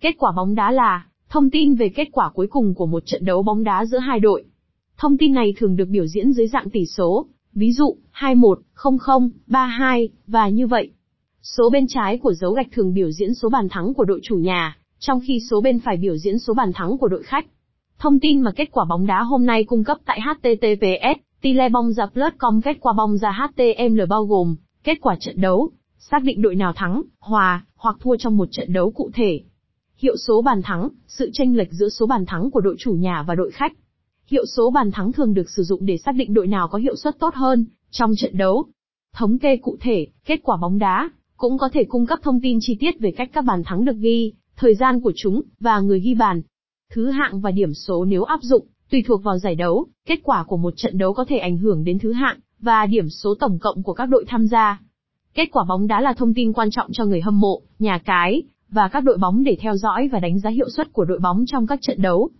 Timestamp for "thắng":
13.68-13.94, 16.74-16.98, 26.76-27.02, 30.62-30.88, 32.26-32.50, 34.90-35.12, 43.64-43.84